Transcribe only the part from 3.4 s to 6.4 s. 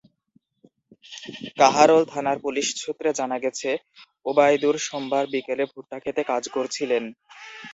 গেছে, ওবায়দুর সোমবার বিকেলে ভুট্টাখেতে